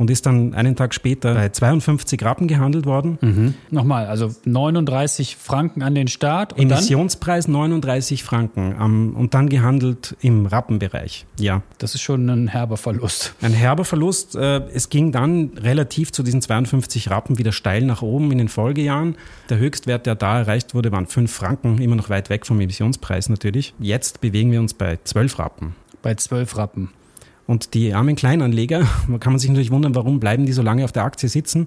und 0.00 0.08
ist 0.08 0.24
dann 0.24 0.54
einen 0.54 0.76
Tag 0.76 0.94
später 0.94 1.34
bei 1.34 1.50
52 1.50 2.24
Rappen 2.24 2.48
gehandelt 2.48 2.86
worden. 2.86 3.18
Mhm. 3.20 3.54
Nochmal, 3.70 4.06
also 4.06 4.34
39 4.46 5.36
Franken 5.36 5.82
an 5.82 5.94
den 5.94 6.08
Start. 6.08 6.54
Und 6.54 6.70
Emissionspreis 6.70 7.48
39 7.48 8.24
Franken 8.24 8.74
um, 8.80 9.14
und 9.14 9.34
dann 9.34 9.50
gehandelt 9.50 10.16
im 10.22 10.46
Rappenbereich. 10.46 11.26
Ja. 11.38 11.60
Das 11.76 11.94
ist 11.94 12.00
schon 12.00 12.30
ein 12.30 12.48
herber 12.48 12.78
Verlust. 12.78 13.34
Ein 13.42 13.52
herber 13.52 13.84
Verlust. 13.84 14.36
Äh, 14.36 14.62
es 14.72 14.88
ging 14.88 15.12
dann 15.12 15.50
relativ 15.58 16.12
zu 16.12 16.22
diesen 16.22 16.40
52 16.40 17.10
Rappen 17.10 17.36
wieder 17.36 17.52
steil 17.52 17.82
nach 17.82 18.00
oben 18.00 18.32
in 18.32 18.38
den 18.38 18.48
Folgejahren. 18.48 19.16
Der 19.50 19.58
Höchstwert, 19.58 20.06
der 20.06 20.14
da 20.14 20.38
erreicht 20.38 20.74
wurde, 20.74 20.92
waren 20.92 21.08
5 21.08 21.30
Franken, 21.30 21.78
immer 21.78 21.96
noch 21.96 22.08
weit 22.08 22.30
weg 22.30 22.46
vom 22.46 22.58
Emissionspreis 22.58 23.28
natürlich. 23.28 23.74
Jetzt 23.78 24.22
bewegen 24.22 24.50
wir 24.50 24.60
uns 24.60 24.72
bei 24.72 24.98
12 25.04 25.38
Rappen. 25.38 25.74
Bei 26.00 26.14
12 26.14 26.56
Rappen. 26.56 26.88
Und 27.50 27.74
die 27.74 27.92
armen 27.94 28.14
Kleinanleger, 28.14 28.86
da 29.08 29.18
kann 29.18 29.32
man 29.32 29.40
sich 29.40 29.50
natürlich 29.50 29.72
wundern, 29.72 29.96
warum 29.96 30.20
bleiben 30.20 30.46
die 30.46 30.52
so 30.52 30.62
lange 30.62 30.84
auf 30.84 30.92
der 30.92 31.02
Aktie 31.02 31.28
sitzen. 31.28 31.66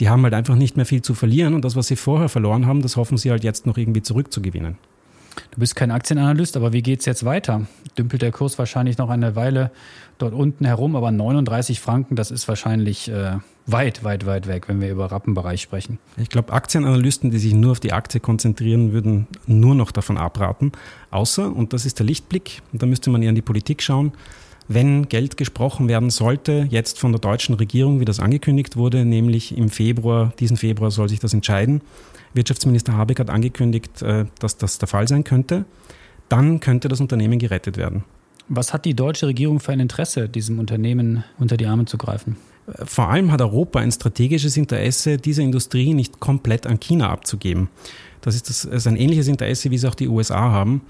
Die 0.00 0.08
haben 0.08 0.24
halt 0.24 0.34
einfach 0.34 0.56
nicht 0.56 0.76
mehr 0.76 0.86
viel 0.86 1.02
zu 1.02 1.14
verlieren 1.14 1.54
und 1.54 1.64
das, 1.64 1.76
was 1.76 1.86
sie 1.86 1.94
vorher 1.94 2.28
verloren 2.28 2.66
haben, 2.66 2.82
das 2.82 2.96
hoffen 2.96 3.16
sie 3.16 3.30
halt 3.30 3.44
jetzt 3.44 3.64
noch 3.64 3.78
irgendwie 3.78 4.02
zurückzugewinnen. 4.02 4.76
Du 5.52 5.60
bist 5.60 5.76
kein 5.76 5.92
Aktienanalyst, 5.92 6.56
aber 6.56 6.72
wie 6.72 6.82
geht 6.82 6.98
es 6.98 7.06
jetzt 7.06 7.24
weiter? 7.24 7.68
Dümpelt 7.96 8.22
der 8.22 8.32
Kurs 8.32 8.58
wahrscheinlich 8.58 8.98
noch 8.98 9.08
eine 9.08 9.36
Weile 9.36 9.70
dort 10.18 10.34
unten 10.34 10.64
herum, 10.64 10.96
aber 10.96 11.12
39 11.12 11.78
Franken, 11.78 12.16
das 12.16 12.32
ist 12.32 12.48
wahrscheinlich 12.48 13.08
äh, 13.08 13.36
weit, 13.66 14.02
weit, 14.02 14.26
weit 14.26 14.48
weg, 14.48 14.64
wenn 14.66 14.80
wir 14.80 14.90
über 14.90 15.12
Rappenbereich 15.12 15.62
sprechen. 15.62 16.00
Ich 16.16 16.28
glaube, 16.28 16.52
Aktienanalysten, 16.52 17.30
die 17.30 17.38
sich 17.38 17.54
nur 17.54 17.70
auf 17.70 17.80
die 17.80 17.92
Aktie 17.92 18.18
konzentrieren, 18.18 18.92
würden 18.92 19.28
nur 19.46 19.76
noch 19.76 19.92
davon 19.92 20.18
abraten. 20.18 20.72
Außer, 21.12 21.54
und 21.54 21.72
das 21.72 21.86
ist 21.86 22.00
der 22.00 22.06
Lichtblick, 22.06 22.62
und 22.72 22.82
da 22.82 22.86
müsste 22.86 23.10
man 23.10 23.22
eher 23.22 23.28
an 23.28 23.36
die 23.36 23.42
Politik 23.42 23.80
schauen, 23.80 24.10
wenn 24.72 25.08
Geld 25.08 25.36
gesprochen 25.36 25.88
werden 25.88 26.10
sollte, 26.10 26.68
jetzt 26.70 27.00
von 27.00 27.10
der 27.10 27.20
deutschen 27.20 27.56
Regierung, 27.56 27.98
wie 27.98 28.04
das 28.04 28.20
angekündigt 28.20 28.76
wurde, 28.76 29.04
nämlich 29.04 29.58
im 29.58 29.68
Februar, 29.68 30.32
diesen 30.38 30.56
Februar 30.56 30.92
soll 30.92 31.08
sich 31.08 31.18
das 31.18 31.34
entscheiden. 31.34 31.80
Wirtschaftsminister 32.34 32.92
Habeck 32.92 33.18
hat 33.18 33.30
angekündigt, 33.30 34.00
äh, 34.00 34.26
dass 34.38 34.58
das 34.58 34.78
der 34.78 34.86
Fall 34.86 35.08
sein 35.08 35.24
könnte. 35.24 35.64
Dann 36.28 36.60
könnte 36.60 36.86
das 36.86 37.00
Unternehmen 37.00 37.40
gerettet 37.40 37.78
werden. 37.78 38.04
Was 38.48 38.72
hat 38.72 38.84
die 38.84 38.94
deutsche 38.94 39.26
Regierung 39.26 39.58
für 39.58 39.72
ein 39.72 39.80
Interesse, 39.80 40.28
diesem 40.28 40.60
Unternehmen 40.60 41.24
unter 41.40 41.56
die 41.56 41.66
Arme 41.66 41.86
zu 41.86 41.98
greifen? 41.98 42.36
Vor 42.84 43.08
allem 43.08 43.32
hat 43.32 43.40
Europa 43.40 43.80
ein 43.80 43.90
strategisches 43.90 44.56
Interesse, 44.56 45.16
diese 45.16 45.42
Industrie 45.42 45.94
nicht 45.94 46.20
komplett 46.20 46.68
an 46.68 46.78
China 46.78 47.10
abzugeben. 47.10 47.70
Das 48.20 48.36
ist, 48.36 48.48
das 48.48 48.64
ist 48.64 48.86
ein 48.86 48.96
ähnliches 48.96 49.26
Interesse, 49.26 49.72
wie 49.72 49.74
es 49.74 49.84
auch 49.84 49.96
die 49.96 50.06
USA 50.06 50.38
haben. 50.52 50.82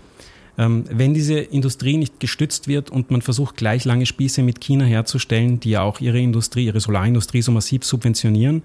Ähm, 0.61 0.85
wenn 0.91 1.15
diese 1.15 1.39
Industrie 1.39 1.97
nicht 1.97 2.21
gestützt 2.21 2.69
wird 2.69 2.91
und 2.91 3.11
man 3.11 3.23
versucht, 3.23 3.57
gleich 3.57 3.87
lange 3.87 4.05
Spieße 4.05 4.43
mit 4.43 4.61
China 4.61 4.85
herzustellen, 4.85 5.59
die 5.59 5.71
ja 5.71 5.81
auch 5.81 6.01
ihre 6.01 6.21
Industrie, 6.21 6.67
ihre 6.67 6.81
Solarindustrie 6.81 7.41
so 7.41 7.51
massiv 7.51 7.83
subventionieren, 7.83 8.63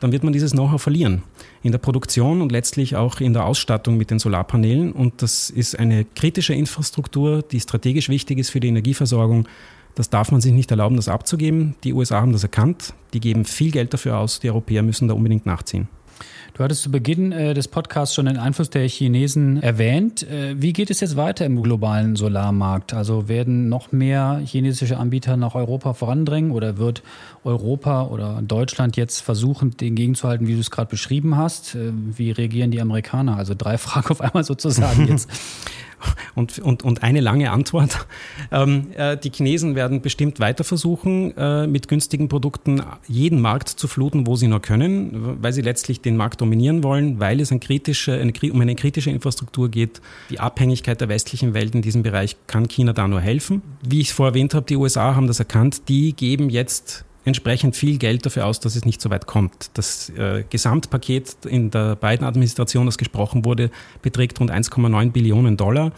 dann 0.00 0.10
wird 0.10 0.24
man 0.24 0.32
dieses 0.32 0.52
Know-how 0.52 0.80
verlieren. 0.80 1.22
In 1.62 1.72
der 1.72 1.78
Produktion 1.78 2.40
und 2.40 2.50
letztlich 2.50 2.96
auch 2.96 3.20
in 3.20 3.34
der 3.34 3.44
Ausstattung 3.44 3.98
mit 3.98 4.10
den 4.10 4.18
Solarpanelen. 4.18 4.92
Und 4.92 5.20
das 5.20 5.50
ist 5.50 5.78
eine 5.78 6.06
kritische 6.06 6.54
Infrastruktur, 6.54 7.42
die 7.42 7.60
strategisch 7.60 8.08
wichtig 8.08 8.38
ist 8.38 8.48
für 8.48 8.60
die 8.60 8.68
Energieversorgung. 8.68 9.46
Das 9.94 10.08
darf 10.08 10.32
man 10.32 10.40
sich 10.40 10.54
nicht 10.54 10.70
erlauben, 10.70 10.96
das 10.96 11.08
abzugeben. 11.08 11.74
Die 11.84 11.92
USA 11.92 12.22
haben 12.22 12.32
das 12.32 12.42
erkannt. 12.42 12.94
Die 13.12 13.20
geben 13.20 13.44
viel 13.44 13.70
Geld 13.70 13.92
dafür 13.92 14.16
aus. 14.16 14.40
Die 14.40 14.48
Europäer 14.48 14.82
müssen 14.82 15.08
da 15.08 15.14
unbedingt 15.14 15.44
nachziehen. 15.44 15.88
Du 16.54 16.62
hattest 16.62 16.82
zu 16.82 16.90
Beginn 16.92 17.32
äh, 17.32 17.52
des 17.52 17.66
Podcasts 17.66 18.14
schon 18.14 18.26
den 18.26 18.36
Einfluss 18.36 18.70
der 18.70 18.88
Chinesen 18.88 19.60
erwähnt. 19.60 20.22
Äh, 20.22 20.54
wie 20.56 20.72
geht 20.72 20.88
es 20.88 21.00
jetzt 21.00 21.16
weiter 21.16 21.44
im 21.44 21.60
globalen 21.60 22.14
Solarmarkt? 22.14 22.94
Also 22.94 23.26
werden 23.26 23.68
noch 23.68 23.90
mehr 23.90 24.40
chinesische 24.44 24.96
Anbieter 24.96 25.36
nach 25.36 25.56
Europa 25.56 25.94
vorandrängen 25.94 26.52
oder 26.52 26.78
wird 26.78 27.02
Europa 27.42 28.06
oder 28.06 28.40
Deutschland 28.40 28.96
jetzt 28.96 29.18
versuchen, 29.18 29.76
den 29.76 29.96
gegenzuhalten, 29.96 30.46
wie 30.46 30.54
du 30.54 30.60
es 30.60 30.70
gerade 30.70 30.88
beschrieben 30.88 31.36
hast? 31.36 31.74
Äh, 31.74 31.90
wie 31.92 32.30
reagieren 32.30 32.70
die 32.70 32.80
Amerikaner? 32.80 33.36
Also 33.36 33.54
drei 33.58 33.76
Fragen 33.84 34.10
auf 34.10 34.20
einmal 34.20 34.44
sozusagen 34.44 35.08
jetzt. 35.08 35.28
und, 36.34 36.58
und, 36.58 36.82
und 36.82 37.02
eine 37.02 37.20
lange 37.20 37.50
Antwort. 37.50 38.06
Ähm, 38.50 38.88
äh, 38.96 39.16
die 39.16 39.30
Chinesen 39.30 39.74
werden 39.74 40.00
bestimmt 40.00 40.40
weiter 40.40 40.64
versuchen, 40.64 41.36
äh, 41.36 41.66
mit 41.66 41.88
günstigen 41.88 42.28
Produkten 42.28 42.82
jeden 43.06 43.40
Markt 43.40 43.68
zu 43.68 43.88
fluten, 43.88 44.26
wo 44.26 44.36
sie 44.36 44.48
nur 44.48 44.60
können, 44.60 45.38
weil 45.42 45.52
sie 45.52 45.62
letztlich 45.62 46.00
den 46.00 46.16
Markt 46.16 46.40
dominieren 46.40 46.82
wollen, 46.82 47.20
weil 47.20 47.40
es 47.40 47.50
ein 47.50 47.60
kritische, 47.60 48.12
eine, 48.12 48.32
um 48.52 48.60
eine 48.60 48.74
kritische 48.74 49.10
Infrastruktur 49.10 49.68
geht. 49.68 50.00
Die 50.30 50.40
Abhängigkeit 50.40 51.00
der 51.00 51.08
westlichen 51.08 51.54
Welt 51.54 51.74
in 51.74 51.82
diesem 51.82 52.02
Bereich 52.02 52.36
kann 52.46 52.68
China 52.68 52.92
da 52.92 53.08
nur 53.08 53.20
helfen. 53.20 53.62
Wie 53.86 54.00
ich 54.00 54.08
es 54.08 54.12
vorher 54.12 54.32
erwähnt 54.32 54.54
habe, 54.54 54.66
die 54.66 54.76
USA 54.76 55.14
haben 55.14 55.26
das 55.26 55.38
erkannt. 55.38 55.88
Die 55.88 56.12
geben 56.12 56.50
jetzt 56.50 57.04
entsprechend 57.24 57.76
viel 57.76 57.98
Geld 57.98 58.26
dafür 58.26 58.46
aus, 58.46 58.60
dass 58.60 58.76
es 58.76 58.84
nicht 58.84 59.00
so 59.00 59.10
weit 59.10 59.26
kommt. 59.26 59.70
Das 59.74 60.10
äh, 60.10 60.44
Gesamtpaket 60.48 61.36
in 61.46 61.70
der 61.70 61.96
beiden 61.96 62.26
Administration, 62.26 62.86
das 62.86 62.98
gesprochen 62.98 63.44
wurde, 63.44 63.70
beträgt 64.02 64.40
rund 64.40 64.50
1,9 64.50 65.10
Billionen 65.10 65.56
Dollar. 65.56 65.92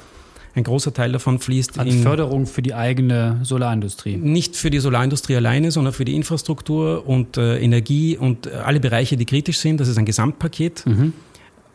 Ein 0.54 0.64
großer 0.64 0.94
Teil 0.94 1.12
davon 1.12 1.38
fließt 1.38 1.78
Als 1.78 1.94
in 1.94 2.02
Förderung 2.02 2.46
für 2.46 2.62
die 2.62 2.72
eigene 2.72 3.40
Solarindustrie. 3.42 4.16
Nicht 4.16 4.56
für 4.56 4.70
die 4.70 4.78
Solarindustrie 4.78 5.36
alleine, 5.36 5.70
sondern 5.70 5.92
für 5.92 6.06
die 6.06 6.14
Infrastruktur 6.16 7.06
und 7.06 7.36
äh, 7.36 7.58
Energie 7.58 8.16
und 8.16 8.46
äh, 8.46 8.52
alle 8.52 8.80
Bereiche, 8.80 9.18
die 9.18 9.26
kritisch 9.26 9.58
sind. 9.58 9.80
Das 9.80 9.88
ist 9.88 9.98
ein 9.98 10.06
Gesamtpaket. 10.06 10.86
Mhm. 10.86 11.12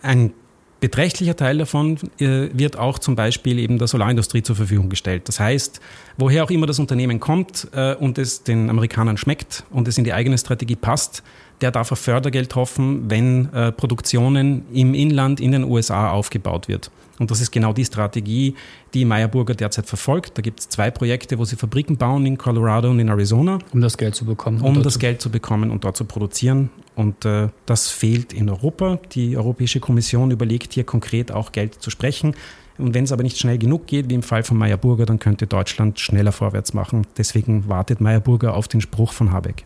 Ein 0.02 0.34
beträchtlicher 0.82 1.36
Teil 1.36 1.60
davon 1.60 1.98
äh, 2.20 2.50
wird 2.54 2.78
auch 2.78 3.00
zum 3.00 3.16
Beispiel 3.16 3.60
eben 3.60 3.78
der 3.78 3.88
Solarindustrie 3.88 4.42
zur 4.42 4.58
Verfügung 4.58 4.90
gestellt. 4.90 5.28
Das 5.28 5.40
heißt, 5.40 5.80
woher 6.18 6.44
auch 6.44 6.50
immer 6.50 6.66
das 6.66 6.80
Unternehmen 6.80 7.20
kommt 7.20 7.68
äh, 7.74 7.94
und 7.96 8.18
es 8.18 8.44
den 8.44 8.70
Amerikanern 8.70 9.16
schmeckt 9.16 9.64
und 9.70 9.88
es 9.88 9.98
in 9.98 10.04
die 10.04 10.12
eigene 10.12 10.38
Strategie 10.38 10.76
passt, 10.76 11.24
der 11.62 11.72
darf 11.72 11.92
auf 11.92 12.00
Fördergeld 12.00 12.56
hoffen, 12.56 13.10
wenn 13.10 13.54
äh, 13.54 13.72
Produktionen 13.72 14.64
im 14.74 14.94
Inland 14.94 15.40
in 15.40 15.52
den 15.52 15.64
USA 15.64 16.12
aufgebaut 16.12 16.68
wird. 16.68 16.92
Und 17.20 17.30
das 17.30 17.40
ist 17.40 17.52
genau 17.52 17.72
die 17.72 17.86
Strategie, 17.86 18.56
die 18.96 19.06
Meyer 19.06 19.28
Burger 19.28 19.54
derzeit 19.54 19.86
verfolgt. 19.86 20.40
Da 20.40 20.42
gibt 20.42 20.60
es 20.60 20.70
zwei 20.70 20.90
Projekte, 20.90 21.38
wo 21.38 21.46
sie 21.46 21.56
Fabriken 21.56 21.96
bauen 21.96 22.26
in 22.26 22.36
Colorado 22.36 22.90
und 22.90 23.00
in 23.00 23.10
Arizona. 23.10 23.60
Um 23.74 23.82
das 23.82 23.98
Geld 23.98 24.16
zu 24.16 24.26
bekommen. 24.26 24.60
Um 24.62 24.82
das 24.82 24.98
Geld 24.98 25.22
zu 25.22 25.30
bekommen 25.30 25.70
und 25.70 25.84
dort 25.84 25.96
zu 25.96 26.06
produzieren. 26.06 26.72
Und 26.96 27.24
äh, 27.26 27.50
das 27.68 27.90
fehlt 27.90 28.34
in 28.34 28.50
Europa. 28.50 29.00
Die 29.12 29.38
Europäische 29.38 29.80
Kommission 29.80 30.32
überlegt 30.32 30.74
hier 30.74 30.84
konkret 30.84 31.32
auch 31.32 31.52
Geld 31.52 31.76
zu 31.76 31.92
sprechen. 31.92 32.36
Und 32.80 32.96
wenn 32.96 33.04
es 33.04 33.12
aber 33.12 33.22
nicht 33.22 33.38
schnell 33.38 33.60
genug 33.60 33.86
geht, 33.86 34.10
wie 34.10 34.16
im 34.16 34.24
Fall 34.24 34.42
von 34.42 34.58
Meyer 34.58 34.78
Burger, 34.78 35.06
dann 35.06 35.20
könnte 35.20 35.46
Deutschland 35.46 36.00
schneller 36.00 36.32
vorwärts 36.32 36.74
machen. 36.74 37.06
Deswegen 37.18 37.70
wartet 37.70 38.02
Meyer 38.02 38.20
Burger 38.20 38.56
auf 38.56 38.68
den 38.68 38.82
Spruch 38.82 39.14
von 39.14 39.32
Habeck. 39.32 39.66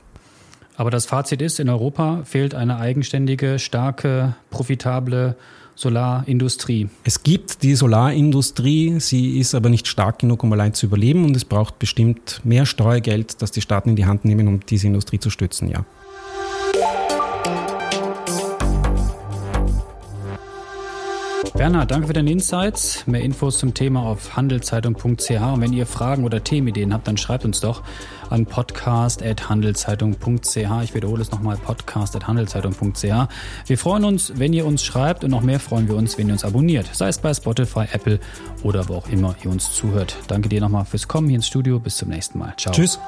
Aber 0.77 0.91
das 0.91 1.05
Fazit 1.05 1.41
ist, 1.41 1.59
in 1.59 1.69
Europa 1.69 2.21
fehlt 2.25 2.53
eine 2.53 2.77
eigenständige, 2.77 3.59
starke, 3.59 4.35
profitable 4.49 5.35
Solarindustrie? 5.75 6.89
Es 7.03 7.23
gibt 7.23 7.63
die 7.63 7.75
Solarindustrie, 7.75 8.99
sie 8.99 9.39
ist 9.39 9.55
aber 9.55 9.69
nicht 9.69 9.87
stark 9.87 10.19
genug, 10.19 10.43
um 10.43 10.53
allein 10.53 10.73
zu 10.73 10.85
überleben 10.85 11.25
und 11.25 11.35
es 11.35 11.45
braucht 11.45 11.79
bestimmt 11.79 12.41
mehr 12.43 12.65
Steuergeld, 12.65 13.41
das 13.41 13.51
die 13.51 13.61
Staaten 13.61 13.89
in 13.89 13.95
die 13.95 14.05
Hand 14.05 14.25
nehmen, 14.25 14.47
um 14.47 14.59
diese 14.61 14.87
Industrie 14.87 15.19
zu 15.19 15.29
stützen, 15.29 15.69
ja. 15.69 15.85
Bernhard, 21.57 21.89
danke 21.89 22.07
für 22.07 22.13
deine 22.13 22.31
Insights. 22.31 23.07
Mehr 23.07 23.21
Infos 23.21 23.59
zum 23.59 23.73
Thema 23.73 24.01
auf 24.01 24.35
handelszeitung.ch. 24.35 25.29
Und 25.29 25.61
wenn 25.61 25.71
ihr 25.71 25.85
Fragen 25.85 26.25
oder 26.25 26.43
Themenideen 26.43 26.93
habt, 26.93 27.07
dann 27.07 27.15
schreibt 27.15 27.45
uns 27.45 27.61
doch 27.61 27.81
an 28.29 28.45
podcast.handelszeitung.ch. 28.45 30.83
Ich 30.83 30.93
wiederhole 30.93 31.21
es 31.21 31.31
nochmal, 31.31 31.55
podcast.handelszeitung.ch. 31.55 33.29
Wir 33.67 33.77
freuen 33.77 34.03
uns, 34.03 34.33
wenn 34.35 34.51
ihr 34.51 34.65
uns 34.65 34.83
schreibt 34.83 35.23
und 35.23 35.31
noch 35.31 35.43
mehr 35.43 35.61
freuen 35.61 35.87
wir 35.87 35.95
uns, 35.95 36.17
wenn 36.17 36.27
ihr 36.27 36.33
uns 36.33 36.43
abonniert. 36.43 36.93
Sei 36.93 37.07
es 37.07 37.19
bei 37.19 37.33
Spotify, 37.33 37.85
Apple 37.89 38.19
oder 38.61 38.89
wo 38.89 38.95
auch 38.95 39.07
immer 39.07 39.33
ihr 39.41 39.49
uns 39.49 39.73
zuhört. 39.73 40.17
Danke 40.27 40.49
dir 40.49 40.59
nochmal 40.59 40.83
fürs 40.83 41.07
Kommen 41.07 41.29
hier 41.29 41.37
ins 41.37 41.47
Studio. 41.47 41.79
Bis 41.79 41.95
zum 41.95 42.09
nächsten 42.09 42.37
Mal. 42.37 42.53
Ciao. 42.57 42.75
Tschüss. 42.75 42.99